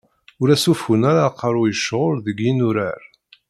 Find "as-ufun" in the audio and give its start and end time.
0.55-1.01